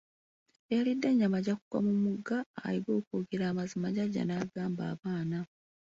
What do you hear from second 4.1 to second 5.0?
n'agamba